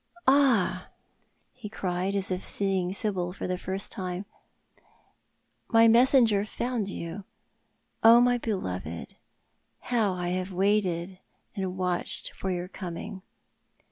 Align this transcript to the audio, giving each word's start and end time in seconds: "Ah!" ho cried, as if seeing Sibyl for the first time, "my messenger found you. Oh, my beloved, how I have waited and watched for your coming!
"Ah!" 0.27 0.87
ho 1.61 1.69
cried, 1.71 2.15
as 2.15 2.31
if 2.31 2.43
seeing 2.43 2.91
Sibyl 2.91 3.31
for 3.33 3.45
the 3.45 3.55
first 3.59 3.91
time, 3.91 4.25
"my 5.69 5.87
messenger 5.87 6.43
found 6.43 6.89
you. 6.89 7.23
Oh, 8.03 8.19
my 8.19 8.39
beloved, 8.39 9.15
how 9.79 10.13
I 10.13 10.29
have 10.29 10.51
waited 10.51 11.19
and 11.55 11.77
watched 11.77 12.31
for 12.31 12.49
your 12.49 12.67
coming! 12.67 13.21